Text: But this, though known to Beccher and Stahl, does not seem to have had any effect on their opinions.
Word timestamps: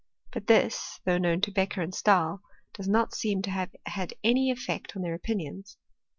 But 0.31 0.47
this, 0.47 0.99
though 1.05 1.19
known 1.19 1.41
to 1.41 1.51
Beccher 1.51 1.83
and 1.83 1.93
Stahl, 1.93 2.41
does 2.73 2.87
not 2.87 3.13
seem 3.13 3.43
to 3.43 3.51
have 3.51 3.69
had 3.85 4.15
any 4.23 4.49
effect 4.49 4.95
on 4.95 5.03
their 5.03 5.13
opinions. 5.13 5.77